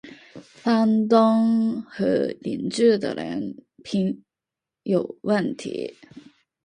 [0.41, 4.23] 房东和邻居的人品
[4.81, 5.95] 有问题